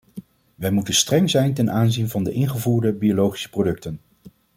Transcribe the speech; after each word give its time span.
Wij 0.55 0.71
moeten 0.71 0.93
streng 0.93 1.29
zijn 1.29 1.53
ten 1.53 1.71
aanzien 1.71 2.09
van 2.09 2.23
de 2.23 2.31
ingevoerde 2.31 2.93
biologische 2.93 3.49
producten. 3.49 4.01